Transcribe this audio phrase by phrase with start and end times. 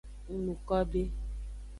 [0.31, 1.03] Ng nu ko be.